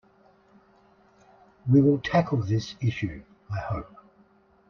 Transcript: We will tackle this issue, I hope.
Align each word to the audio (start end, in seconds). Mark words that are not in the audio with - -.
We 1.71 1.79
will 1.79 1.99
tackle 1.99 2.39
this 2.39 2.73
issue, 2.81 3.21
I 3.53 3.59
hope. 3.59 3.95